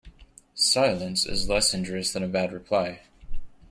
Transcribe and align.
Silence 0.55 1.27
is 1.27 1.47
less 1.47 1.75
injurious 1.75 2.11
than 2.11 2.23
a 2.23 2.27
bad 2.27 2.51
reply. 2.51 3.01